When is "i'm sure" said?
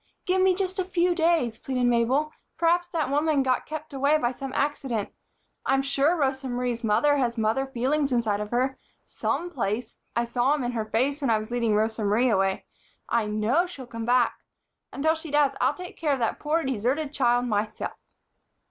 5.63-6.15